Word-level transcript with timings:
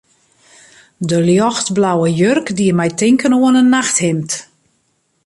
De 1.09 1.17
ljochtblauwe 1.27 2.07
jurk 2.19 2.47
die 2.57 2.73
my 2.79 2.89
tinken 2.99 3.37
oan 3.45 3.59
in 3.61 3.71
nachthimd. 3.75 4.31